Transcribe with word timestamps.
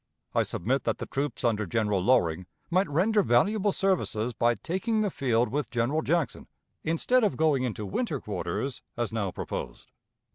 I 0.33 0.41
submit 0.41 0.85
that 0.85 0.97
the 0.97 1.05
troops 1.05 1.43
under 1.43 1.67
General 1.67 2.01
Loring 2.03 2.47
might 2.71 2.89
render 2.89 3.21
valuable 3.21 3.71
services 3.71 4.33
by 4.33 4.55
taking 4.55 5.01
the 5.01 5.11
field 5.11 5.49
with 5.49 5.69
General 5.69 6.01
Jackson, 6.01 6.47
instead 6.83 7.23
of 7.23 7.37
going 7.37 7.61
into 7.61 7.85
winter 7.85 8.19
quarters, 8.19 8.81
as 8.97 9.13
now 9.13 9.29
proposed. 9.29 9.91